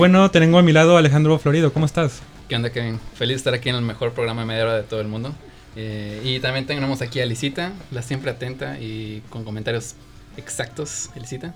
[0.00, 1.72] Bueno, tengo a mi lado a Alejandro Florido.
[1.72, 2.20] ¿Cómo estás?
[2.48, 3.00] ¿Qué onda, Kevin?
[3.16, 5.34] Feliz de estar aquí en el mejor programa de media hora de todo el mundo.
[5.74, 9.96] Eh, y también tenemos aquí a Lisita, la siempre atenta y con comentarios
[10.36, 11.10] exactos.
[11.16, 11.52] Elisita.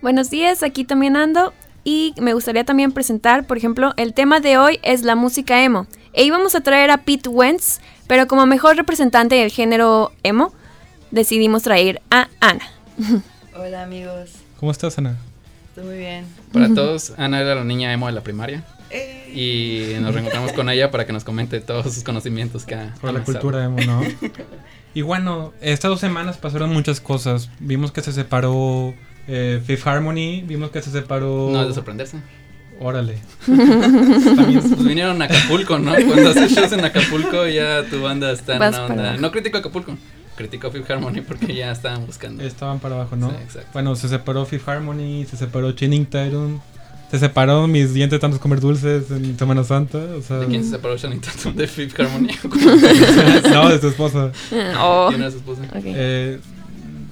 [0.00, 1.52] Buenos días, aquí también ando.
[1.84, 5.86] Y me gustaría también presentar, por ejemplo, el tema de hoy es la música emo.
[6.14, 10.54] E íbamos a traer a Pete Wentz, pero como mejor representante del género emo,
[11.10, 12.66] decidimos traer a Ana.
[13.54, 15.18] Hola amigos, ¿Cómo estás, Ana?
[15.68, 16.24] estoy muy bien.
[16.52, 18.64] Para todos, Ana era la niña emo de la primaria.
[18.90, 22.94] Eh, Y nos reencontramos con ella para que nos comente todos sus conocimientos que ha
[23.00, 24.00] Por la cultura emo, ¿no?
[24.94, 27.50] y bueno, estas dos semanas pasaron muchas cosas.
[27.60, 28.94] Vimos que se separó
[29.26, 31.50] eh, Fifth Harmony, vimos que se separó...
[31.52, 32.18] No es de sorprenderse.
[32.80, 33.18] Órale.
[33.44, 35.92] También- Pues vinieron a Acapulco, ¿no?
[35.94, 39.16] Cuando haces shows en Acapulco, ya tu banda está en Vas una onda.
[39.16, 39.96] No critico Acapulco,
[40.38, 42.42] critico Fifth Harmony porque ya estaban buscando.
[42.42, 43.28] Estaban para abajo, ¿no?
[43.30, 43.68] Sí, exacto.
[43.74, 46.60] Bueno, se separó Fifth Harmony, se separó Channing Tatum,
[47.10, 50.38] se separó mis dientes tantos comer dulces en Semana Santa, o sea...
[50.38, 51.54] ¿De quién se separó Shannon Tatum?
[51.56, 52.28] ¿De Fifth Harmony?
[53.52, 54.30] no, de su esposa.
[54.80, 55.62] Oh, ¿Quién era su esposa?
[55.84, 56.38] Eh,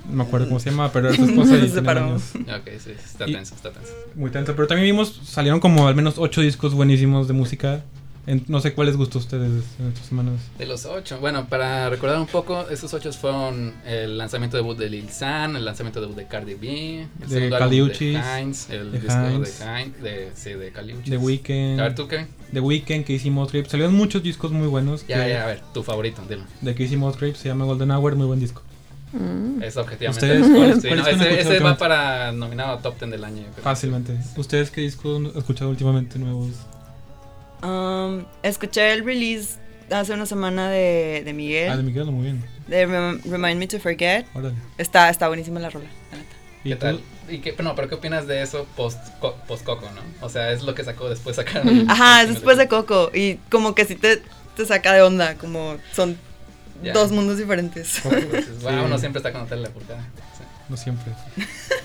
[0.09, 2.05] no me acuerdo cómo se llama, pero era su esposa y Se separó.
[2.05, 2.23] años.
[2.37, 3.91] Ok, sí, está Y- tenso, está tenso.
[4.15, 7.83] Muy tanto, pero también vimos, salieron como al menos ocho discos buenísimos de música.
[8.27, 10.35] En- no sé cuáles gustó a ustedes en estas semanas.
[10.59, 14.91] De los ocho, bueno, para recordar un poco, esos ocho fueron el lanzamiento debut de
[14.91, 18.99] Lil San, el lanzamiento debut de Cardi B, el De Caliuchis, de Heinz, el de
[19.01, 19.59] disco Heinz.
[19.61, 21.11] de Heinz, de, sí, de Caliuchis.
[21.11, 22.27] The Weeknd, A ver, ¿tú qué?
[22.53, 23.69] The Weeknd, Casey Musgrave.
[23.69, 25.07] Salieron muchos discos muy buenos.
[25.07, 26.43] Ya, que- ya, a ver, tu favorito, dilo.
[26.61, 28.63] De Casey Musgrave se llama Golden Hour, muy buen disco.
[29.13, 29.63] Mm.
[29.63, 30.27] Es objetivamente.
[30.41, 33.45] ¿Ustedes Sí, no, cuáles han ese, ese va para nominado a top 10 del año.
[33.63, 34.19] Fácilmente.
[34.37, 36.51] ¿Ustedes qué discos han escuchado últimamente nuevos?
[37.63, 39.59] Um, escuché el release
[39.91, 42.45] hace una semana de, de Miguel, Ah, de Miguel, muy bien.
[42.67, 44.27] de Rem- Remind Me to Forget.
[44.35, 44.55] Órale.
[44.79, 46.31] Está, está buenísima la rola, la neta.
[46.65, 46.81] ¿Y ¿Qué tú?
[46.81, 47.01] tal?
[47.29, 50.01] ¿Y qué, no, pero qué opinas de eso post, co- post Coco, no?
[50.25, 51.63] O sea, es lo que sacó después sacar.
[51.89, 54.23] Ajá, es después de Coco y como que sí te,
[54.57, 56.17] te saca de onda, como son
[56.83, 56.93] Ya.
[56.93, 58.01] dos mundos diferentes.
[58.05, 58.67] Wow, Sí.
[58.85, 60.05] uno siempre está con Natalia portada.
[60.69, 61.13] No siempre.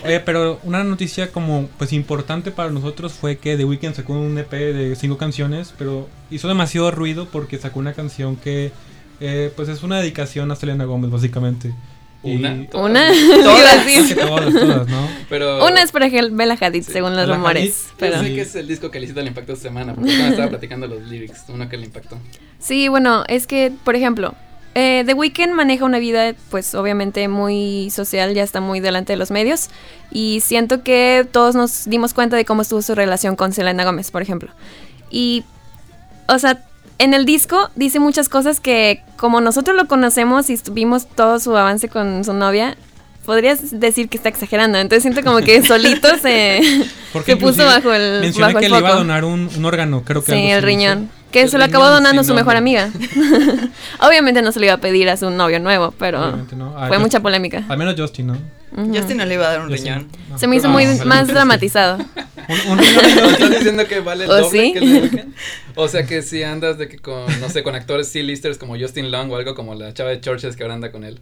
[0.04, 4.38] Oye, pero una noticia como pues importante para nosotros fue que The Weeknd sacó un
[4.40, 8.72] EP de cinco canciones, pero hizo demasiado ruido porque sacó una canción que
[9.20, 11.76] eh, pues es una dedicación a Selena Gómez básicamente.
[12.24, 12.52] Y- Una.
[12.74, 13.12] Una,
[13.44, 13.86] Todas.
[13.86, 15.08] que todas, todas, ¿no?
[15.30, 15.66] Pero.
[15.66, 16.92] Una es para Bella Hadid, Sí.
[16.94, 17.64] según los Bella rumores.
[17.64, 20.30] Hadid, Pero Yo sé que es el disco que le impactó esta semana, porque me
[20.30, 22.18] estaba platicando los lyrics, uno que le impactó.
[22.60, 24.36] sí, bueno, es que, por ejemplo,
[24.74, 29.18] eh, The Weeknd maneja una vida, pues obviamente muy social, ya está muy delante de
[29.18, 29.70] los medios.
[30.12, 34.12] Y siento que todos nos dimos cuenta de cómo estuvo su relación con Selena Gómez,
[34.12, 34.52] por ejemplo.
[35.10, 35.44] Y,
[36.28, 36.64] o sea,
[37.00, 41.56] en el disco dice muchas cosas que, como nosotros lo conocemos y vimos todo su
[41.58, 42.78] avance con su novia,
[43.26, 44.78] podrías decir que está exagerando.
[44.78, 46.62] Entonces siento como que solito se,
[47.40, 50.32] puso bajo el, Menciona bajo que le iba a donar un, un órgano, creo que
[50.32, 51.04] Sí, el riñón.
[51.04, 51.21] hizo.
[51.32, 52.90] Que se lo acabó donando sin su mejor amiga.
[54.00, 56.20] Obviamente no se lo iba a pedir a su novio nuevo, pero.
[56.76, 57.64] Ah, fue mucha polémica.
[57.70, 58.38] Al menos Justin, ¿no?
[58.94, 60.08] Justin no le iba a dar un Justin, riñón.
[60.30, 60.38] no.
[60.38, 61.98] Se me hizo No, muy más dramatizado.
[61.98, 63.32] Un, un riñón de ¿O Justin.
[63.34, 64.74] ¿Estás diciendo que vale el ¿O doble sí?
[64.74, 65.26] que el?
[65.76, 69.12] O sea que si andas de que con, no sé, con actores C-listers como Justin
[69.12, 71.20] Long o algo como la chava de Churches que ahora anda con él.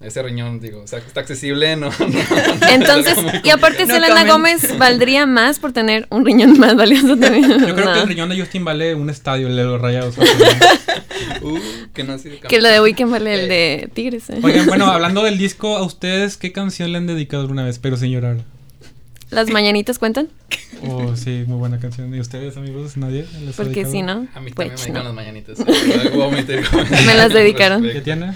[0.00, 1.90] Ese riñón, digo, o sea, está accesible, no.
[1.90, 4.24] no, no, Entonces, no, y aparte No Selena.
[4.24, 7.48] Gómez valdría más por tener un riñón más valioso también.
[7.66, 7.94] Yo creo No.
[7.94, 10.14] que el riñón de Justin vale un estadio, el de los rayados.
[11.42, 11.58] Uh,
[11.94, 12.16] que no
[12.48, 14.30] Que lo de Weekend vale el de Tigres.
[14.30, 14.38] ¿eh?
[14.42, 17.78] Oigan, bueno, hablando del disco, ¿a ustedes qué canción le han dedicado alguna vez?
[17.78, 18.38] Pero sin llorar.
[19.30, 20.28] ¿Las mañanitas cuentan?
[20.86, 22.14] Oh, sí, muy buena canción.
[22.14, 22.96] ¿Y ustedes, amigos?
[22.96, 23.26] ¿Nadie?
[23.44, 25.04] les Porque si no, A mí también pues me dedican no.
[25.04, 25.58] las mañanitas.
[27.06, 27.82] Me las dedicaron.
[27.82, 28.34] ¿Qué tiene?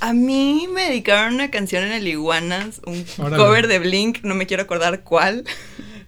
[0.00, 3.36] A mí me dedicaron una canción en el Iguanas, un Órale.
[3.36, 5.44] cover de Blink, no me quiero acordar cuál,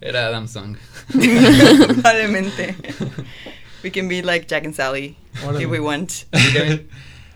[0.00, 0.76] Era Adam Song.
[1.12, 2.75] probablemente.
[3.84, 5.62] We can be like Jack and Sally Órale.
[5.62, 6.25] if we want.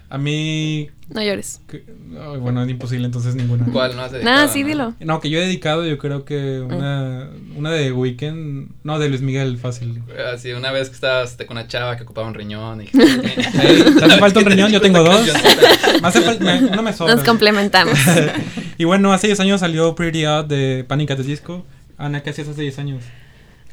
[0.09, 0.89] A mí.
[1.09, 1.61] No llores.
[1.69, 1.85] que-
[2.21, 3.65] ay, bueno, es imposible, entonces ninguna.
[3.73, 4.35] ¿Cuál no has dedicado?
[4.37, 4.69] Nada, sí, no?
[4.69, 4.95] dilo.
[4.99, 8.71] No, que yo he dedicado, yo creo que una, una de Weekend.
[8.83, 10.03] No, de Luis Miguel, fácil.
[10.35, 12.87] Así, una vez que estabas este, con una chava que ocupaba un riñón y...
[12.91, 14.73] ¿te hace falta un riñón?
[14.73, 15.21] Yo tengo dos.
[16.03, 17.15] Me hace fal- me- uno me sobra.
[17.15, 17.97] Nos complementamos.
[18.79, 21.65] y bueno, hace 10 años salió Pretty Out de Panic at the Disco.
[21.99, 23.05] Ana, ¿qué hacías hace 10 años?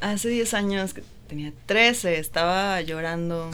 [0.00, 3.50] Hace 10 años, que tenía 13, estaba llorando,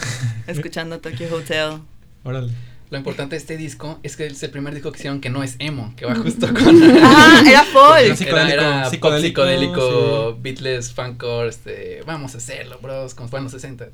[0.47, 1.79] escuchando Tokyo Hotel.
[2.25, 2.53] Órale.
[2.91, 5.45] Lo importante de este disco es que es el primer disco que hicieron que no
[5.45, 6.83] es emo, que va justo con...
[7.03, 8.01] ¡Ah, era folk!
[8.01, 13.29] Era psicodélico, Era, era pop psicodélico, psicodélico, beatless, funkcore, este, vamos a hacerlo, bros, como
[13.29, 13.89] fue en los 60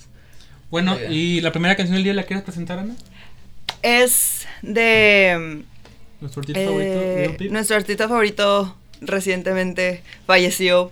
[0.70, 0.96] Bueno.
[1.10, 2.96] ¿y la primera canción del día la quieres presentar, Ana?
[3.82, 5.62] Es de
[6.20, 7.52] Nuestro artista favorito, eh, Lil Peep.
[7.52, 10.90] nuestro artista favorito recientemente falleció.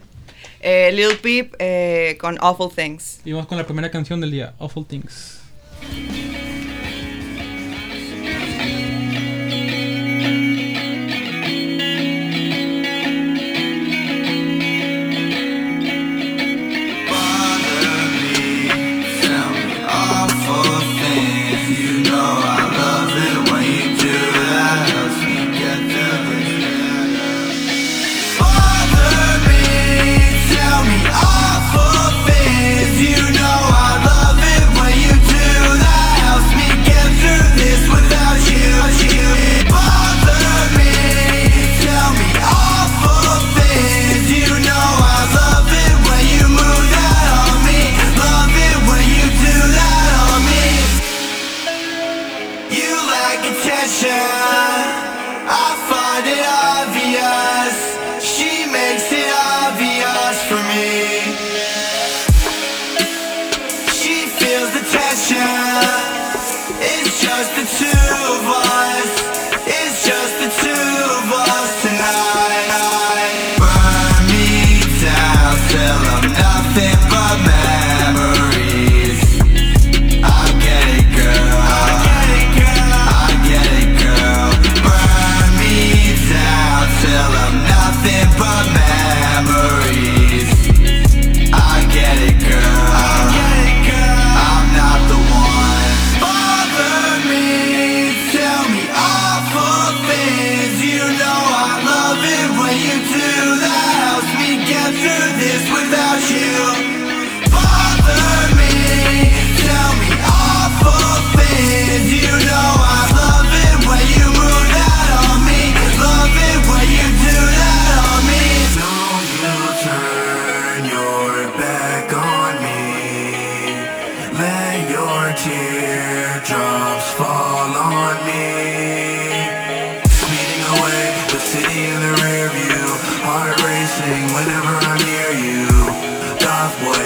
[0.60, 3.20] Eh, Lil Peep eh, con Awful Things.
[3.24, 5.40] Y vamos con la primera canción del día, Awful Things.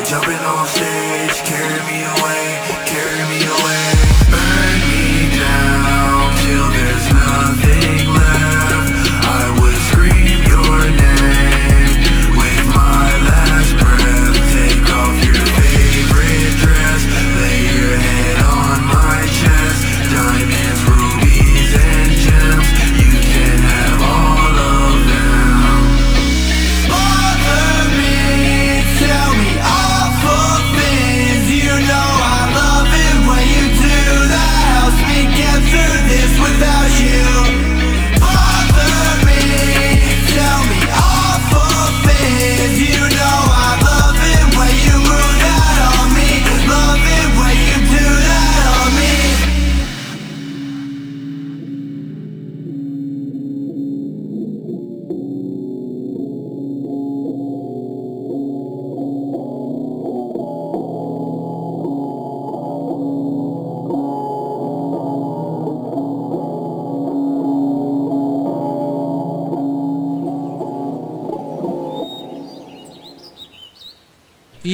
[0.08, 3.67] Jumping on stage, carry me away, carry me away.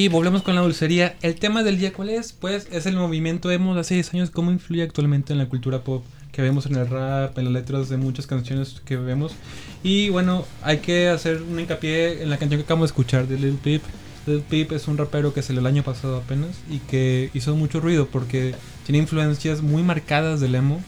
[0.05, 1.17] Y volvemos con la dulcería.
[1.23, 2.35] El tema del día, ¿cuál es?
[2.35, 4.29] Pues es el movimiento emo de hace 10 años.
[4.29, 6.05] ¿Cómo influye actualmente en la cultura pop?
[6.31, 9.33] Que vemos en el rap, en las letras de muchas canciones que vemos.
[9.83, 13.39] Y bueno, hay que hacer un hincapié en la canción que acabamos de escuchar de
[13.39, 13.81] Lil Peep.
[14.27, 17.81] Lil Peep es un rapero que salió el año pasado apenas y que hizo mucho
[17.81, 20.83] ruido porque tiene influencias muy marcadas del emo.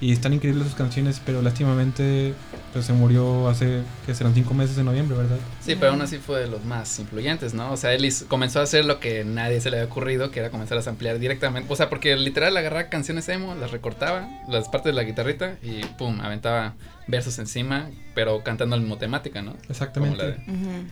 [0.00, 2.34] Y están increíbles sus canciones, pero lástimamente
[2.76, 5.38] pues, se murió hace, que serán 5 meses en noviembre, ¿verdad?
[5.64, 7.72] Sí, pero aún así fue de los más influyentes, ¿no?
[7.72, 10.40] O sea, él hizo- comenzó a hacer lo que nadie se le había ocurrido, que
[10.40, 11.72] era comenzar a samplear directamente.
[11.72, 15.84] O sea, porque literal agarraba canciones emo, las recortaba, las partes de la guitarrita y
[15.96, 16.74] pum, aventaba
[17.06, 19.56] versos encima, pero cantando al mismo temática, ¿no?
[19.70, 20.36] Exactamente.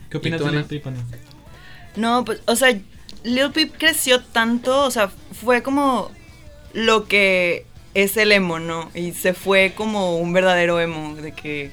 [0.09, 0.65] ¿Qué opinas ¿Y tú, de Lil?
[0.65, 0.97] Peep, Ana?
[1.97, 2.75] No, pues, o sea,
[3.23, 6.09] Lil Peep creció tanto, o sea, fue como
[6.73, 8.91] lo que es el emo, ¿no?
[8.93, 11.71] Y se fue como un verdadero emo, de que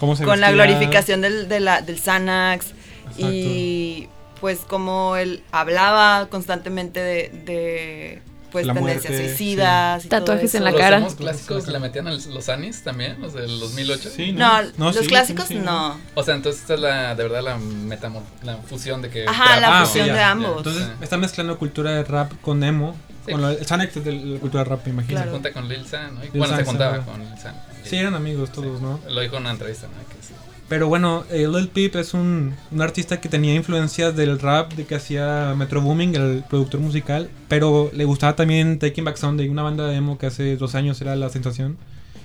[0.00, 2.72] ¿Cómo se con la glorificación del, de la- del Xanax
[3.16, 4.08] y
[4.40, 10.54] pues como él hablaba constantemente de, de, pues La tendencias muerte, suicidas y todo Tatuajes
[10.54, 10.96] en la los cara.
[10.98, 14.10] emos clásicos le metían al- los anis también, los del 2008.
[14.14, 15.60] Sí, No, No, los sí, clásicos sí, sí.
[15.60, 15.98] no.
[16.14, 19.26] O sea, entonces esta es la, de verdad, la metamo, la fusión de que...
[19.26, 20.30] Ajá, la Ah, fusión ya, de ya.
[20.30, 20.56] ambos.
[20.58, 20.90] Entonces Sí.
[21.02, 22.96] está mezclando cultura de rap con emo.
[23.26, 23.32] Sí.
[23.32, 25.22] Con la, el es de la cultura de rap, me imagino.
[25.22, 26.20] Se junta con Lil San, ¿no?
[26.24, 26.64] Y, Lil bueno, se San,
[27.04, 27.04] sí.
[27.04, 27.54] con Lil San.
[27.84, 28.98] Sí, eran amigos todos, ¿no?
[29.08, 29.92] Lo dijo en una entrevista, ¿no?
[30.14, 30.32] Que sí.
[30.68, 34.84] Pero bueno, eh, Lil Peep es un, un artista que tenía influencias del rap de
[34.84, 39.62] que hacía Metro Booming, el productor musical, pero le gustaba también Taking Back Sunday, una
[39.62, 41.78] banda de emo que hace dos años era la sensación.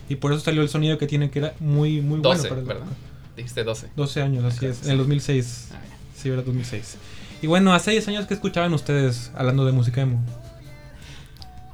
[0.10, 2.66] Y por eso salió el sonido que tiene, que era muy, muy 12, bueno.
[2.66, 2.94] Para ¿verdad?
[3.38, 3.88] Dijiste 12.
[3.96, 5.70] 12 años, así es, en el 2006.
[5.72, 6.22] Ah, ya.
[6.22, 6.98] Sí, era 2006.
[7.42, 10.22] Y bueno, hace 10 años que escuchaban ustedes hablando de música emo.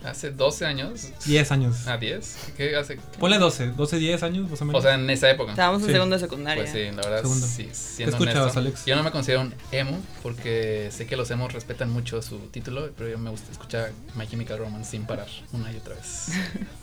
[0.04, 1.10] Hace 12 años.
[1.26, 1.88] 10 años.
[1.88, 2.38] ¿A 10?
[2.56, 2.98] ¿Qué hace?
[3.20, 4.80] Ponle 12, 12, 10 años más o menos.
[4.80, 5.52] O sea, en esa época.
[5.52, 5.94] Estábamos en Sí.
[5.94, 6.64] segundo de secundaria.
[6.64, 7.46] Pues sí, la verdad, Segundo.
[7.46, 7.70] sí.
[7.74, 8.86] Siendo ¿Qué escuchabas, honesto, Alex?
[8.86, 12.90] Yo no me considero un emo porque sé que los emos respetan mucho su título,
[12.98, 16.28] pero yo me gusta escuchar My Chemical Romance sin parar una y otra vez.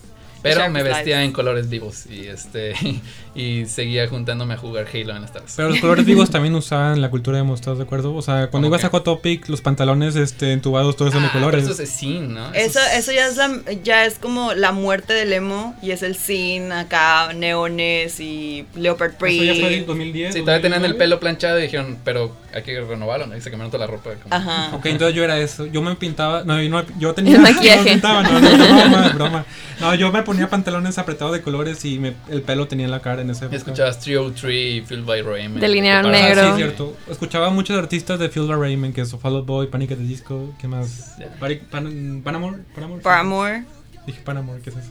[0.55, 2.75] Pero me vestía en colores vivos y este
[3.35, 5.53] y seguía juntándome a jugar Halo en las tardes.
[5.57, 8.15] Pero los colores vivos también usaban la cultura emo, ¿estás de acuerdo?
[8.15, 8.87] O sea, cuando ¿Cómo ibas qué?
[8.87, 11.69] a Hot Topic, los pantalones este, entubados, todos son de Ah, pero colores.
[11.69, 12.53] eso es sin, ¿no?
[12.55, 16.03] Eso, es- eso ya es la, ya es como la muerte del emo y es
[16.03, 19.87] el sin acá, neones y leopard Eso ya fue en print.
[19.87, 20.35] 2010.
[20.35, 20.99] Sí, todavía tenían el 2009.
[20.99, 23.37] pelo planchado y dijeron, pero hay que renovarlo, ¿no?
[23.37, 24.11] Y se cambiaron toda la ropa.
[24.23, 24.75] como- Ajá.
[24.75, 25.67] Ok, entonces yo era eso.
[25.67, 26.43] Yo me pintaba.
[26.45, 27.37] No, yo, no, yo tenía.
[27.37, 27.85] El maquillaje.
[27.85, 29.45] No, pintaba, no, no, no, broma, broma.
[29.81, 33.01] No, yo me ponía pantalones apretados de colores y me- el pelo tenía en la
[33.01, 33.57] cara en esa Y época.
[33.59, 35.61] escuchabas Trio Tree, Filled by Raymond.
[35.61, 36.51] Delineado Ah, negro.
[36.51, 36.97] sí, cierto.
[37.11, 40.55] Escuchaba muchos artistas de Phil Raymond, que es Fall Out Boy, Panic at the Disco,
[40.61, 41.17] ¿qué más?
[41.19, 41.29] Ya.
[41.39, 43.65] Pari- Pan- Panamore.
[44.07, 44.91] Dije Panamore, ¿qué es eso?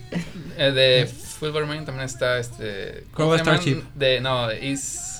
[0.58, 3.06] Eh, de Filled by Raymond también está este.
[3.18, 3.40] Llaman?
[3.40, 3.82] Starship.
[3.96, 5.15] De, no, Is.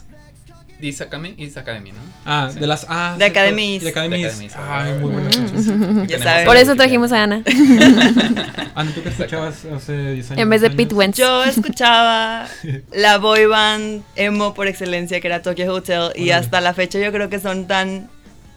[0.82, 2.00] Is Academy, Is Academy, ¿no?
[2.26, 2.60] Ah, Sí.
[2.60, 3.82] de las ah, cierto, Academies.
[3.84, 4.56] The Academies.
[4.56, 5.46] Ay, ah, muy buenas Mm.
[5.54, 6.08] canciones.
[6.10, 6.46] Ya sabes.
[6.46, 7.44] Por eso trajimos a Ana.
[8.78, 10.42] Ah, ¿tú qué escuchabas hace 10 años?
[10.42, 10.70] En vez de?
[10.70, 11.18] Pete Wentz.
[11.18, 12.46] Yo escuchaba
[12.94, 17.10] la boy band emo por excelencia que era Tokyo Hotel y hasta la fecha yo
[17.14, 18.10] creo que son tan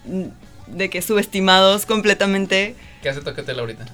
[0.07, 2.75] mm, de que subestimados completamente.
[3.01, 3.87] ¿Qué hace Toquetel ahorita?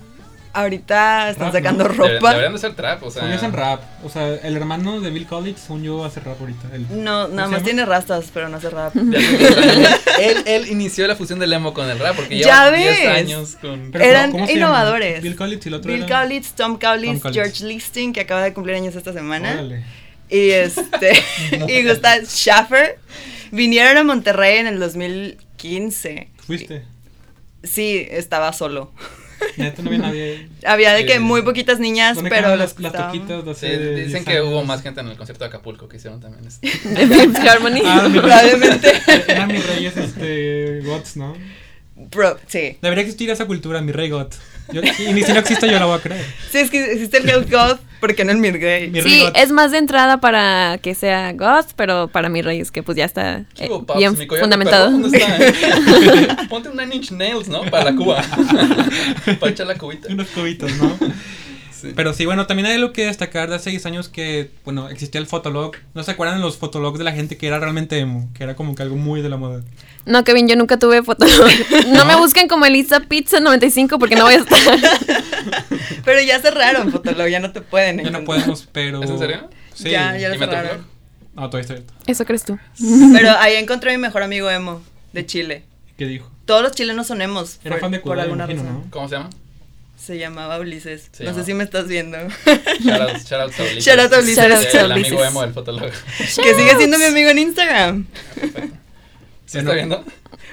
[0.56, 1.90] Ahorita están Rap, sacando ¿no?
[1.90, 2.28] Deberían, ropa.
[2.30, 3.34] deberían de ser trap, o sea.
[3.34, 3.82] Hacen rap.
[4.04, 6.68] O sea, el hermano de Bill Collins, según yo, hace rap ahorita.
[6.72, 8.94] El- No, ¿Cómo nada más tiene rastas, pero no hace rap.
[8.94, 10.00] de hace 10 años.
[10.20, 13.08] él, él inició la fusión del emo con el rap porque Ya lleva 10 ves.
[13.08, 13.90] años con.
[13.90, 14.66] Pero, Eran ¿cómo se llama?
[14.66, 15.22] innovadores.
[15.22, 17.22] Bill Collins y el otro Bill era- Kaulitz, Tom Kaulitz.
[17.32, 19.52] George Listing, que acaba de cumplir años esta semana.
[19.54, 19.84] Órale.
[20.30, 21.12] Y este
[21.68, 22.98] y Gustav Schaffer
[23.50, 26.28] vinieron a Monterrey en el 2015.
[26.46, 26.84] ¿Fuiste?
[27.62, 28.92] Sí, estaba solo.
[29.56, 30.48] Neta, no había nadie.
[30.66, 34.24] Había de que muy poquitas niñas, ¿Dónde pero las las, toquitas Sí, hace dicen 10
[34.24, 36.46] que hubo más gente en el concierto de Acapulco que hicieron también.
[36.46, 36.68] este.
[37.48, 37.82] Harmony.
[37.84, 38.92] Ah, Probablemente.
[39.28, 41.36] Eran mis reyes, este, gods, ¿no?
[41.96, 42.76] Bro, sí.
[42.82, 44.26] Debería existir esa cultura, mi rey god.
[44.72, 46.24] Yo- y ni si no existe, yo la voy a creer.
[46.50, 48.88] Sí, es que existe el Hell God, porque no el Mirgay.
[48.90, 49.32] Mi Sí, rey God.
[49.36, 52.96] es más de entrada para que sea Ghost, pero para mi rey es que pues
[52.96, 54.86] ya está ¿Qué eh, bien fundamentado.
[54.86, 55.36] perro, ¿Dónde está?
[55.38, 56.36] eh?
[56.48, 57.62] Ponte un Nine Inch Nails, ¿no?
[57.70, 58.22] Para la cuba.
[59.40, 60.08] Para echar la cubita.
[60.10, 60.98] Unos cubitos, ¿no?
[61.80, 61.92] Sí.
[61.94, 65.20] Pero sí, bueno, también hay algo que destacar de hace 10 años que, bueno, existía
[65.20, 65.72] el fotolog.
[65.94, 68.30] ¿No se acuerdan de los fotologs de la gente que era realmente emo?
[68.34, 69.62] Que era como que algo muy de la moda.
[70.06, 71.26] No, Kevin, yo nunca tuve foto.
[71.88, 74.58] No me busquen como Elisa Pizza 95 porque no voy a estar.
[76.04, 79.02] Pero ya cerraron Fotolog, ya no te pueden Ya no podemos, pero...
[79.02, 79.48] ¿Es en serio?
[79.74, 79.90] Sí.
[79.90, 80.86] Ya, ya ¿Y lo cerraron.
[81.34, 81.94] No, todavía está abierto.
[82.06, 82.58] Eso crees tú.
[83.12, 85.64] Pero ahí encontré a mi mejor amigo emo de Chile.
[85.96, 86.30] ¿Qué dijo?
[86.44, 87.58] Todos los chilenos son emos.
[87.64, 88.84] Era por, fan de por Kudai, alguna imagino, razón.
[88.84, 88.90] ¿no?
[88.90, 89.30] ¿Cómo se llama?
[90.04, 91.08] Se llamaba Ulises.
[91.12, 91.40] Se no llama.
[91.42, 92.18] sé si me estás viendo.
[92.84, 93.84] Shoutouts a Ulises.
[93.84, 94.36] Shout out a Ulises.
[94.36, 95.28] Shout out El a amigo Ulises.
[95.30, 95.86] emo del fotólogo.
[96.18, 98.06] que sigue siendo mi amigo en Instagram.
[99.46, 99.70] ¿Se Bueno.
[99.70, 100.04] está viendo?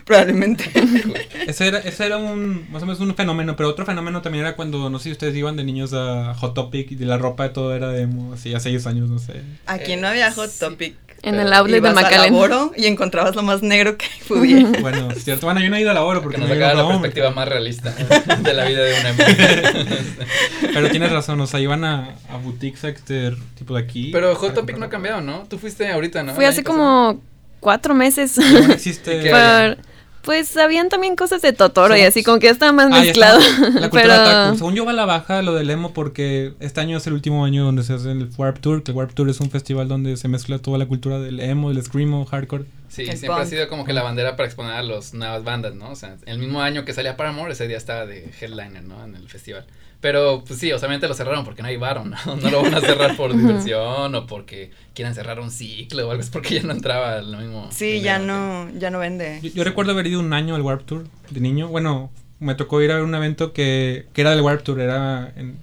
[0.05, 0.69] Probablemente.
[1.47, 4.55] Ese era, ese era un, más o menos un fenómeno, pero otro fenómeno también era
[4.55, 7.43] cuando, no sé si ustedes iban de niños a Hot Topic y de la ropa
[7.43, 9.41] de todo era de emo, así hace 10 años, no sé.
[9.67, 10.59] Aquí Eh, no había Hot sí.
[10.59, 10.95] Topic.
[11.23, 12.33] En el outlet de Ibas a McAllen.
[12.33, 14.69] Laboro y encontrabas lo más negro que pudiera.
[14.81, 16.63] Bueno, es cierto, bueno, yo no he ido a la hora Porque porque nos me
[16.63, 17.91] acaba la perspectiva más realista
[18.39, 19.23] de la vida de un emo.
[20.73, 24.09] Pero tienes razón, o sea, iban a, a boutiques este, tipo de aquí.
[24.11, 25.45] Pero Hot Topic no ha cambiado, ¿no?
[25.47, 26.33] Tú fuiste ahorita, ¿no?
[26.33, 27.21] Fui hace como
[27.59, 28.37] cuatro meses.
[28.37, 29.75] no existe.
[30.23, 33.01] Pues habían también cosas de Totoro y Somos- así como que ya estaba más Ah,
[33.01, 33.39] mezclado.
[33.39, 33.69] está.
[33.79, 34.57] La cultura pero otaku.
[34.57, 37.45] Según yo va a la baja lo del emo porque este año es el último
[37.45, 40.17] año donde se hace el Warp Tour, que el Warp Tour es un festival donde
[40.17, 42.65] se mezcla toda la cultura del emo, del screamo, hardcore.
[42.89, 43.49] Sí, El siempre ha punk.
[43.49, 45.89] sido como que la bandera para exponer a las nuevas bandas, ¿no?
[45.91, 49.03] O sea, el mismo año que salía Paramore, ese día estaba de headliner, ¿no?
[49.05, 49.65] En el festival.
[50.01, 52.35] Pero, pues sí, obviamente lo cerraron porque no hay ¿no?
[52.41, 56.21] No lo van a cerrar por diversión o porque quieran cerrar un ciclo o algo,
[56.21, 57.69] es porque ya no entraba lo mismo.
[57.71, 59.39] Sí, ya no, ya no vende.
[59.43, 61.67] Yo, yo recuerdo haber ido un año al Warp Tour de niño.
[61.67, 65.31] Bueno, me tocó ir a ver un evento que, que era del Warp Tour, era
[65.35, 65.59] en-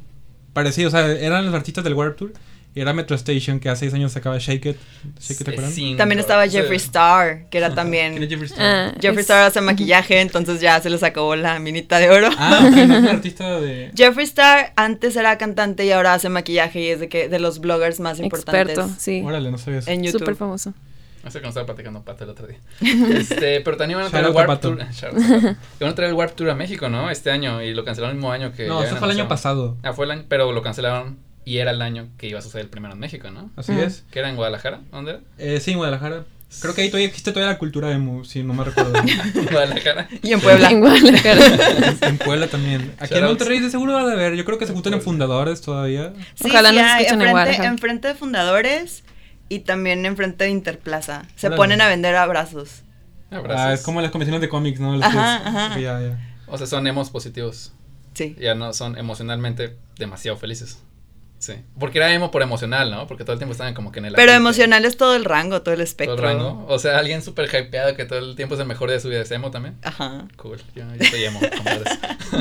[0.53, 2.33] parecido, o sea, eran los artistas del Warp Tour
[2.81, 4.77] era Metro Station que hace seis años sacaba Shake It.
[5.21, 5.73] Shake It, ¿te acuerdan?
[5.73, 8.29] Sí, También estaba Jeffree Star, que era ¿Quién es también.
[8.29, 8.65] Jeffree Star?
[8.67, 12.29] Ah, Jeffree es- Star hace maquillaje, entonces ya se les acabó la minita de oro.
[12.39, 13.91] Ah, ok, no es un artista de...
[13.97, 17.61] Jeffree Star antes era cantante y ahora hace maquillaje y es de que de los
[17.61, 19.23] bloggers más importantes experto, sí.
[19.25, 19.91] Órale, no sabía eso.
[19.91, 20.21] en YouTube.
[20.21, 20.75] Súper famoso.
[21.27, 22.59] Eso que nos estaba platicando Pato el otro día.
[23.19, 24.61] Este, pero también van a traer el Warp.
[24.61, 24.79] Tour.
[24.79, 27.11] van a traer el Warp Tour a México, ¿no?
[27.11, 27.61] Este año.
[27.61, 28.67] Y lo cancelaron el mismo año que.
[28.67, 29.77] No, eso fue el año pasado.
[29.83, 30.25] Ah, fue el año.
[30.29, 31.19] Pero lo cancelaron.
[31.49, 33.51] Y era el año que iba a suceder el primero en México, ¿no?
[33.57, 34.05] Así es.
[34.11, 34.81] Que era en Guadalajara.
[34.93, 35.21] ¿Dónde era?
[35.39, 36.25] Eh, sí, en Guadalajara.
[36.61, 38.93] Creo que ahí todavía existe todavía la cultura emo, si no me recuerdo.
[39.51, 40.09] Guadalajara.
[40.23, 40.71] Y en Puebla.
[40.71, 41.97] En Guadalajara.
[42.09, 42.93] en Puebla también.
[42.99, 43.29] Aquí Shout en.
[43.29, 44.35] Monterrey de seguro va a haber.
[44.35, 46.13] Yo creo que se juntan en fundadores todavía.
[46.35, 47.69] Sí, Ojalá sí nos hay, escuchen en enfrente, Guadalajara.
[47.69, 49.05] enfrente de Fundadores
[49.49, 51.25] y también enfrente de Interplaza.
[51.37, 51.57] Se Órale.
[51.57, 52.83] ponen a vender abrazos.
[53.31, 53.61] Abrazos.
[53.67, 54.97] Ah, es como las convenciones de cómics, ¿no?
[54.97, 55.75] Las Ajá, que- ajá.
[55.75, 56.19] sí, ya, ya.
[56.47, 57.73] O sea, son emos positivos.
[58.15, 58.37] Sí.
[58.41, 60.79] Ya no son emocionalmente demasiado felices.
[61.39, 61.55] Sí.
[61.79, 63.07] Porque era emo por emocional, ¿no?
[63.07, 64.13] Porque todo el tiempo estaban como que en el.
[64.15, 66.15] Pero ambiente, emocional es todo el rango, todo el Todo espectro.
[66.17, 66.67] el rango.
[66.69, 69.21] O sea, alguien súper hypeado que todo el tiempo es el mejor de su vida
[69.23, 69.77] es emo también.
[69.83, 70.27] Ajá.
[70.37, 70.59] Cool.
[70.75, 71.99] Yo, yo soy emo, compadres.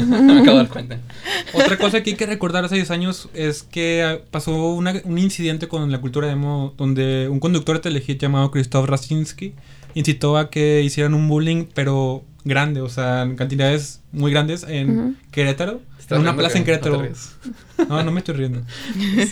[0.08, 0.98] Me acabo de dar cuenta.
[1.54, 5.68] Otra cosa que hay que recordar hace 10 años es que pasó una- un incidente
[5.68, 9.54] con la cultura emo donde un conductor de telehit llamado Krzysztof Rasinski
[9.94, 14.90] incitó a que hicieran un bullying, pero grande, o sea, en cantidades muy grandes en
[15.00, 15.14] Ujú.
[15.32, 15.82] Querétaro.
[16.00, 17.02] ¿Estás En una plaza que en no Querétaro.
[17.04, 17.36] ríes?
[17.90, 18.62] No, no me estoy riendo.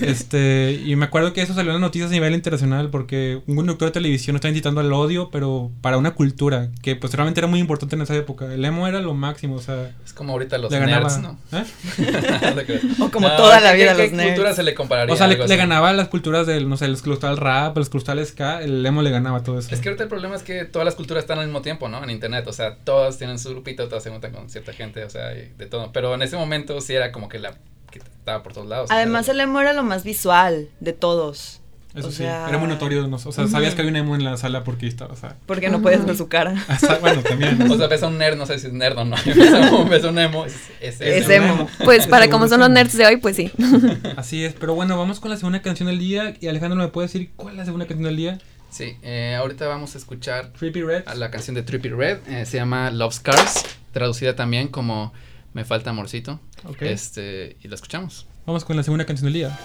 [0.01, 3.55] Este, y me acuerdo que eso salió en las noticias a nivel internacional porque un
[3.55, 7.47] conductor de televisión estaba incitando al odio, pero para una cultura que pues realmente era
[7.47, 8.53] muy importante en esa época.
[8.53, 11.01] El emo era lo máximo, o sea, Es como ahorita los ganaba.
[11.09, 11.37] nerds, ¿no?
[11.51, 11.65] ¿eh?
[12.99, 14.29] O como No, toda la ¿qué- vida qué, los qué nerds.
[14.31, 15.13] cultura se le compararía?
[15.13, 17.77] O sea, le, le ganaba a las culturas del, no sé, los que el rap,
[17.77, 19.73] los que ska, el emo le ganaba todo eso.
[19.73, 22.03] Es que ahorita el problema es que todas las culturas están al mismo tiempo, ¿no?
[22.03, 25.09] En internet, o sea, todas tienen su grupito, todas se juntan con cierta gente, o
[25.09, 25.91] sea, y de todo.
[25.91, 27.55] Pero en ese momento sí era como que la
[27.99, 28.85] que estaba por todos lados.
[28.85, 31.61] o sea, Además, el emo era lo más visual de todos.
[31.93, 33.15] Eso o sí, sea- era muy notorio, ¿no?
[33.15, 35.69] o sea, sabías que había un emo en la sala porque estaba, o sea, Porque
[35.69, 36.53] no puedes ver su cara.
[36.67, 37.61] hasta- bueno, también.
[37.71, 39.15] O sea, ves a un nerd, no sé si es nerd o no.
[39.89, 41.69] Ves a un, emo, es, es, Es es emo.
[41.85, 43.49] Pues para como son los nerds de hoy, pues sí.
[44.17, 47.07] Así es, pero bueno, vamos con la segunda canción del día y Alejandro me puede
[47.07, 48.39] decir cuál es la segunda canción del día.
[48.69, 51.03] Sí, eh, ahorita vamos a escuchar Trippy Red.
[51.07, 55.13] a la canción de Trippy Red, eh, se llama Love Scars, traducida también como
[55.55, 56.41] Me falta amorcito.
[56.65, 56.81] Ok.
[56.81, 58.27] Este, y la escuchamos.
[58.45, 59.57] Vamos con la segunda canción del día.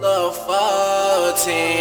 [0.00, 1.73] Love 14.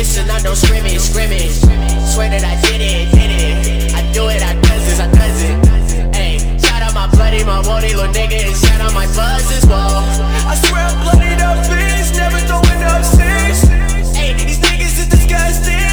[0.00, 1.60] This is not no scrimmage, scrimmage.
[2.08, 3.92] Swear that I did it, did it.
[3.92, 6.16] I do it, I does this, I does it.
[6.16, 9.66] Ay, shout out my bloody, my woody little nigga, and shout out my buzz as
[9.68, 10.00] well.
[10.48, 13.68] I swear I'm bloodied up, bitch, never throwing up six.
[14.16, 15.89] Ay, these niggas is disgusting,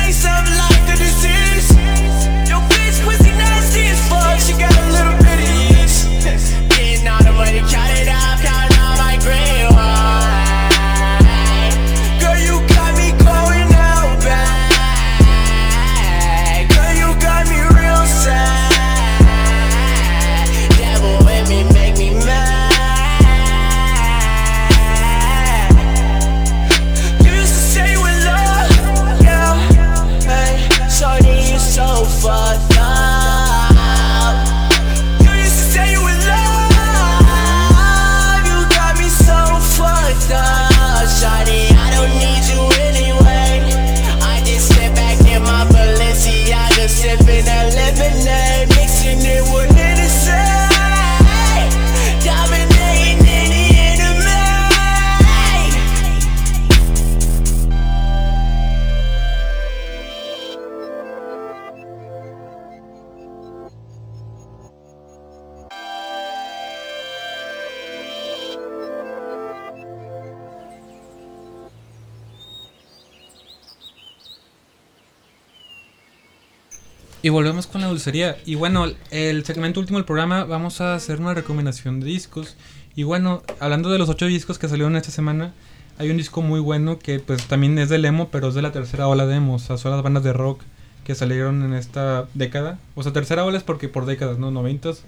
[77.27, 78.37] Y volvemos con la dulcería.
[78.45, 82.55] Y bueno, el segmento último del programa vamos a hacer una recomendación de discos.
[82.95, 85.53] Y bueno, hablando de los ocho discos que salieron esta semana,
[85.97, 88.71] hay un disco muy bueno que pues también es del emo, pero es de la
[88.71, 89.55] tercera ola de emo.
[89.55, 90.61] O sea, son las bandas de rock
[91.03, 92.79] que salieron en esta década.
[92.95, 94.49] O sea, tercera ola es porque por décadas, ¿no?
[94.49, 94.99] 90s,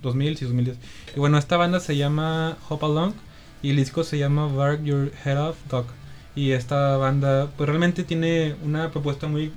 [0.00, 0.78] 2000 y 2010.
[1.14, 3.12] Y bueno, esta banda se llama Hop Along.
[3.60, 5.84] y el disco se llama Bark Your Head Off Dog.
[6.34, 9.52] Y esta banda pues realmente tiene una propuesta muy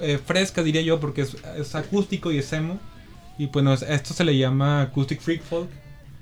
[0.00, 2.78] eh, fresca diría yo porque es, es acústico y es emo.
[3.38, 5.68] Y pues no, esto se le llama Acoustic Freak Folk.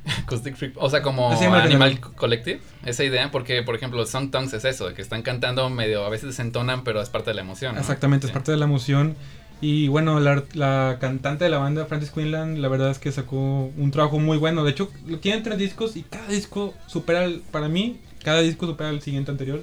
[0.24, 1.30] Acoustic Freak, o sea, como
[1.64, 2.00] Animal.
[2.14, 6.04] Collective, esa idea, porque por ejemplo, Song Tongues es eso, de que están cantando medio,
[6.04, 7.74] a veces se entonan, pero es parte de la emoción.
[7.74, 7.80] ¿no?
[7.80, 9.16] Exactamente, es parte de la emoción.
[9.60, 13.72] Y bueno, la, la cantante de la banda, Francis Quinlan, la verdad es que sacó
[13.76, 14.62] un trabajo muy bueno.
[14.64, 14.90] De hecho,
[15.22, 19.30] tienen tres discos y cada disco supera, el- para mí, cada disco supera el siguiente
[19.30, 19.62] anterior.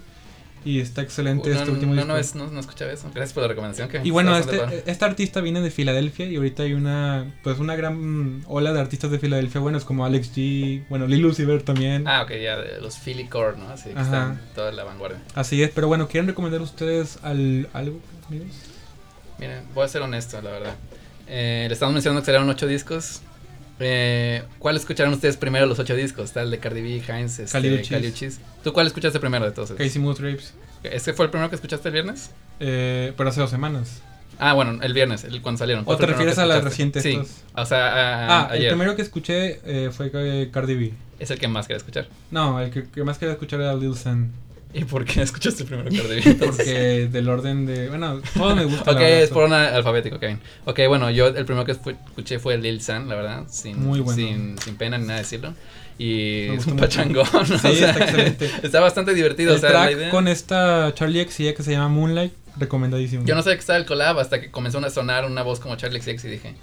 [0.66, 2.38] Y está excelente no, este último no, disco.
[2.38, 3.10] no, no, no escuchaba eso.
[3.14, 3.90] Gracias por la recomendación.
[3.90, 7.76] Que Y bueno, este, esta artista viene de Filadelfia y ahorita hay una pues una
[7.76, 12.08] gran ola de artistas de Filadelfia buenos como Alex G, bueno, Lil Vert también.
[12.08, 13.70] Ah, ok, ya, los Philly Core, ¿no?
[13.70, 14.04] Así que Ajá.
[14.04, 15.20] están toda la vanguardia.
[15.36, 18.48] Así es, pero bueno, ¿quieren recomendar ustedes al, algo, amigos?
[19.40, 20.76] Miren, voy a ser honesto, la verdad.
[21.28, 23.22] Eh, le estamos mencionando que salieron ocho discos.
[23.86, 26.36] Eh, ¿Cuál escucharon ustedes primero los ocho discos?
[26.38, 27.90] El de Cardi B, Heinz, este, Khalid Uchis.
[27.90, 28.40] Khalid Uchis.
[28.64, 29.70] ¿Tú cuál escuchaste primero de todos?
[29.72, 29.78] esos?
[29.78, 32.32] Casey Mood Rapes, ¿Ese fue el primero que escuchaste el viernes?
[32.60, 34.02] eh, pero hace dos semanas.
[34.40, 35.84] Ah, bueno, el viernes, el, cuando salieron.
[35.84, 37.44] ¿O ¿Cuál te refieres a las recientes Sí, estos?
[37.56, 40.94] o sea, a- Ah, el primero que escuché eh, fue eh, Cardi B.
[41.20, 42.08] Es el que más quería escuchar.
[42.32, 44.32] No, el que, que más quería escuchar era Lil San.
[44.74, 46.36] ¿Y por qué escuchaste primero entonces?
[46.36, 47.90] Porque del orden de...
[47.90, 48.92] Bueno, todo me gusta.
[48.92, 50.40] Ok, la es por orden alfabético, Kevin.
[50.66, 54.16] Ok, bueno, yo el primero que escuché fue Lil San, la verdad, sin, Muy bueno.
[54.16, 55.54] sin, sin pena ni nada de decirlo.
[55.98, 57.46] Y es un pachangón, ¿no?
[57.46, 58.50] Sí, está excelente.
[58.64, 60.10] está bastante divertido, El o sea, la track idea...
[60.10, 63.26] con esta Charlie XCX que se llama Moonlight, recomendadísimo.
[63.26, 65.76] Yo no sabía que estaba el collab hasta que comenzó a sonar una voz como
[65.76, 66.56] Charlie XCX y dije,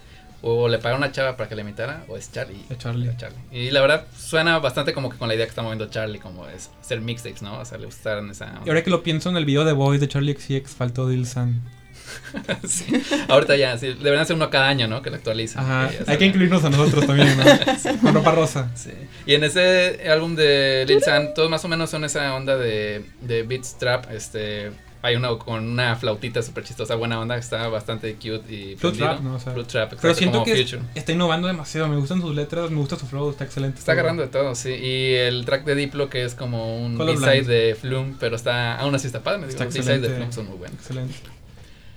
[0.42, 2.64] o le pagaron a una chava para que le imitara, o es Charlie.
[2.70, 3.10] Es Charlie.
[3.16, 3.38] Charlie.
[3.50, 6.46] Y la verdad suena bastante como que con la idea que está moviendo Charlie, como
[6.48, 7.58] es hacer mixtapes, ¿no?
[7.58, 8.60] O sea, le gustaron esa...
[8.64, 11.26] Y ahora que lo pienso en el video de Boys de Charlie XCX, faltó Lil
[11.26, 11.60] San.
[12.66, 12.86] Sí.
[13.28, 15.02] Ahorita ya, sí, deberían hacer uno cada año, ¿no?
[15.02, 15.60] Que lo actualicen.
[15.60, 17.44] Ajá, hay que incluirnos a nosotros también, ¿no?
[18.02, 18.70] Con ropa rosa.
[18.74, 18.90] Sí.
[19.26, 23.04] Y en ese álbum de Lil San, todos más o menos son esa onda de,
[23.20, 24.72] de beats trap, este...
[25.02, 28.98] Hay uno con una flautita súper chistosa, buena onda, que está bastante cute y Flute
[28.98, 29.06] prendido.
[29.08, 29.34] trap, ¿no?
[29.36, 30.82] O sea, Flute trap, Pero siento como que Future.
[30.94, 31.88] está innovando demasiado.
[31.88, 33.78] Me gustan sus letras, me gusta su flow, está excelente.
[33.78, 34.70] Está agarrando de todo, sí.
[34.70, 36.98] Y el track de Diplo, que es como un.
[36.98, 39.38] B-side de Flume, pero está, aún así está padre.
[39.38, 40.08] Me digo, Está los B-sides de.
[40.10, 40.78] Flume son muy buenos.
[40.78, 41.14] Excelente.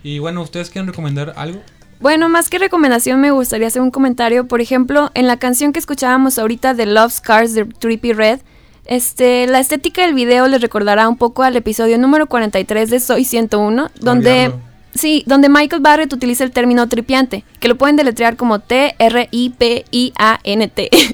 [0.01, 1.61] Y bueno, ¿ustedes quieren recomendar algo?
[1.99, 4.47] Bueno, más que recomendación me gustaría hacer un comentario.
[4.47, 8.39] Por ejemplo, en la canción que escuchábamos ahorita de Love Scars de Trippy Red,
[8.85, 13.25] este, la estética del video les recordará un poco al episodio número 43 de Soy
[13.25, 14.53] 101, donde,
[14.93, 19.49] sí, donde Michael Barrett utiliza el término tripiante, que lo pueden deletrear como T-R-I-P-I-A-N-T.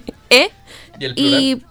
[0.29, 0.49] ¿Eh?
[0.99, 1.41] Y el plural.
[1.41, 1.61] Y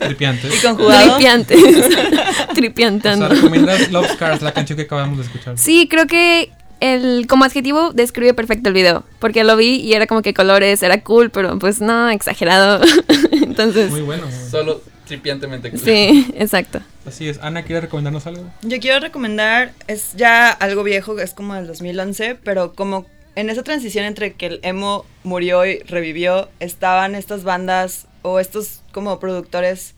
[0.00, 0.48] Tripiante.
[0.48, 1.16] Y conjugado.
[1.16, 1.54] tripiante.
[2.50, 3.28] O Tripiantando.
[3.28, 5.58] sea, recomiendas Love Scars, la canción que acabamos de escuchar.
[5.58, 6.50] Sí, creo que
[6.82, 9.04] el, como adjetivo describe perfecto el video.
[9.20, 12.84] Porque lo vi y era como que colores, era cool, pero pues no, exagerado.
[13.32, 14.26] Entonces, Muy bueno.
[14.50, 15.70] Solo tripiantemente.
[15.70, 15.78] cool.
[15.78, 16.80] sí, exacto.
[17.06, 17.38] Así es.
[17.40, 18.44] Ana, ¿quiere recomendarnos algo?
[18.62, 23.62] Yo quiero recomendar, es ya algo viejo, es como del 2011, pero como en esa
[23.62, 29.94] transición entre que el emo murió y revivió, estaban estas bandas o estos como productores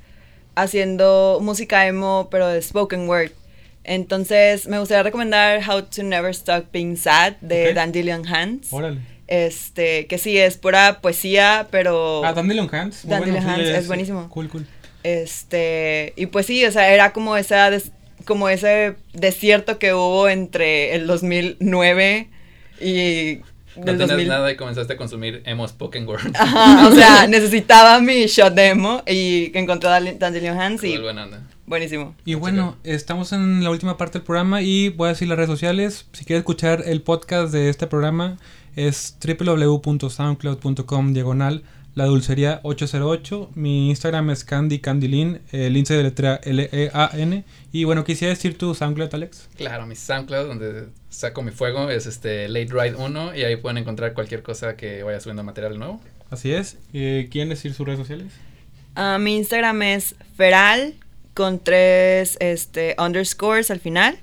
[0.54, 3.32] haciendo música emo, pero de spoken word.
[3.84, 7.74] Entonces, me gustaría recomendar How to Never Stop Being Sad de Ok.
[7.74, 8.66] Dandelion Hands.
[8.72, 9.00] Órale.
[9.26, 12.22] Este, que sí, es pura poesía, pero...
[12.24, 13.04] Ah, Dandelion Hands.
[13.04, 13.88] muy Dandelion bueno, sí, Hands, ya, es sí.
[13.88, 14.28] buenísimo.
[14.30, 14.66] Cool, cool.
[15.02, 17.92] Este, y pues sí, o sea, era como esa des-
[18.24, 22.28] como ese desierto que hubo entre el 2009
[22.80, 23.40] y
[23.76, 24.28] No tenías 2000.
[24.28, 26.30] nada y comenzaste a consumir emo spoken word.
[26.38, 30.92] Ajá, o sea, necesitaba mi shot de emo y encontré a Dan- Dandelion Hands y
[30.92, 31.40] Cool, buena onda.
[31.66, 32.14] buenísimo.
[32.24, 35.50] Y bueno, estamos en la última parte del programa y voy a decir las redes
[35.50, 36.06] sociales.
[36.12, 38.36] Si quieres escuchar el podcast de este programa
[38.76, 41.62] es www.soundcloud.com diagonal
[41.94, 43.50] la dulcería 808.
[43.54, 47.44] Mi Instagram es Candy Candylin, el índice de letra L-E-A-N.
[47.72, 49.48] Y bueno, quisiera decir tu SoundCloud, Alex.
[49.56, 53.78] Claro, mi SoundCloud, donde saco mi fuego, es este Late Ride 1 y ahí pueden
[53.78, 56.00] encontrar cualquier cosa que vaya subiendo material nuevo.
[56.30, 56.78] Así es.
[56.92, 58.32] Eh, ¿Quieren decir sus redes sociales?
[58.96, 60.94] Ah, mi Instagram es feral
[61.34, 64.18] con tres este underscores al final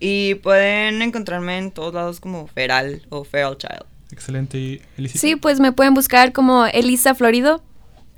[0.00, 3.84] y pueden encontrarme en todos lados como feral o feral child.
[4.12, 4.58] Excelente.
[4.58, 5.20] ¿Y Elisita?
[5.20, 7.62] Sí, pues me pueden buscar como Elisa Florido,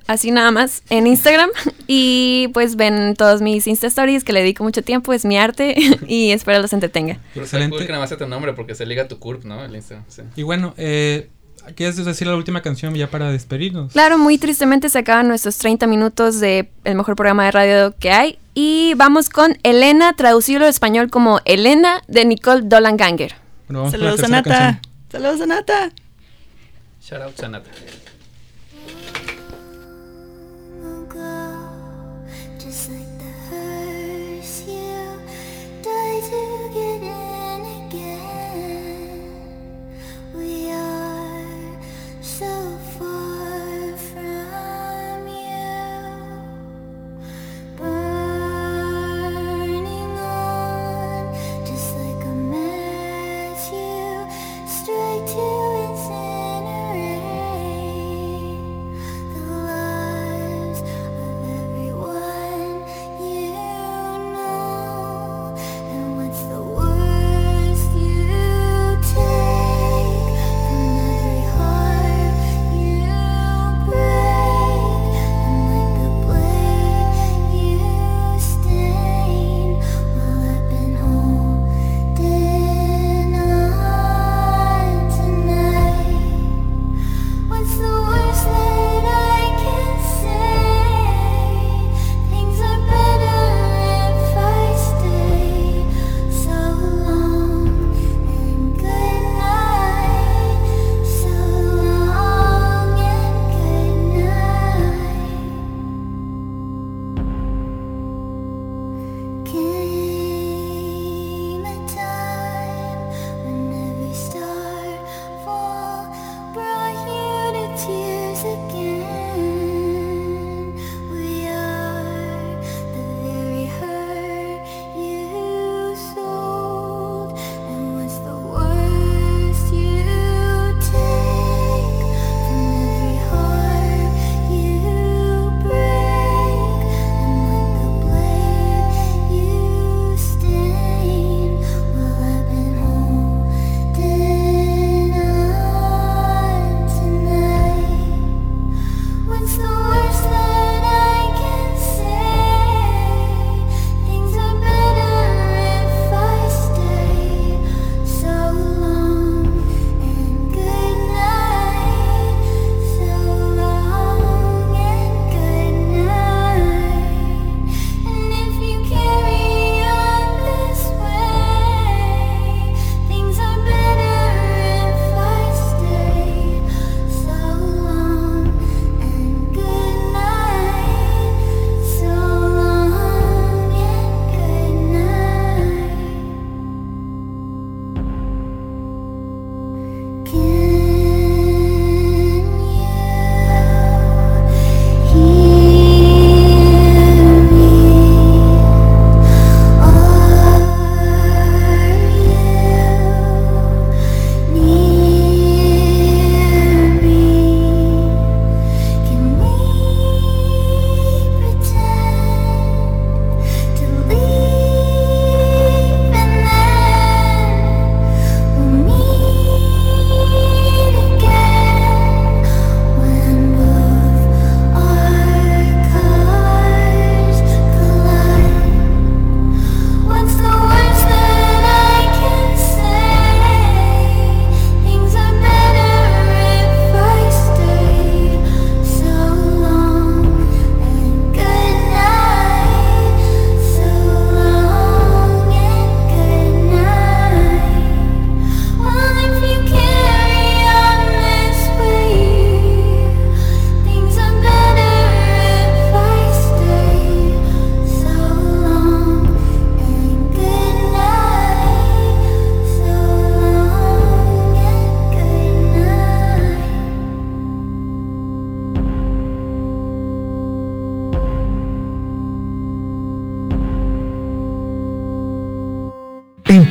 [0.07, 1.51] así nada más, en Instagram.
[1.95, 5.75] Y pues ven todos mis Insta Stories que le dedico mucho tiempo, es mi arte
[6.09, 7.19] y espero los entretenga.
[7.35, 7.77] Excelente.
[7.77, 9.63] cool que nada más sea tu nombre porque se liga a tu curp, ¿no?
[9.63, 10.23] El Instagram, sí.
[10.37, 11.29] Y bueno, eh,
[11.75, 13.93] ¿quieres decir la última canción ya para despedirnos?
[13.93, 18.11] Claro, muy tristemente se acaban nuestros 30 minutos de el mejor programa de radio que
[18.11, 18.39] hay.
[18.55, 23.35] Y vamos con Elena, traducido al español como Elena de Nicole Dolan Ganger.
[23.69, 24.51] Bueno, Saludos a tercera Nata.
[24.51, 24.92] canción.
[25.13, 25.93] Saludos a Nata.
[26.99, 27.69] Shout out Sanata.